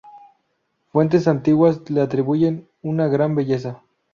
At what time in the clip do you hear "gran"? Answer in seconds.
3.07-3.35